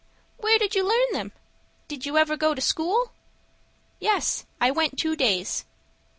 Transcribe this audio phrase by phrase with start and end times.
[0.37, 1.31] "Where did you learn them?
[1.87, 3.11] Did you ever go to school?"
[3.99, 5.63] "Yes; I went two days."